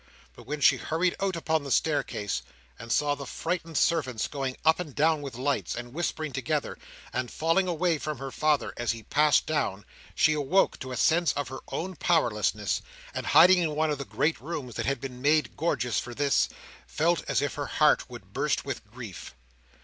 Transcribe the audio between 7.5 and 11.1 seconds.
away from her father as he passed down, she awoke to a